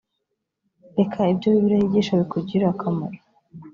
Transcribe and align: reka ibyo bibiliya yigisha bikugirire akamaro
reka 0.97 1.19
ibyo 1.33 1.47
bibiliya 1.53 1.81
yigisha 1.81 2.19
bikugirire 2.21 2.65
akamaro 2.73 3.17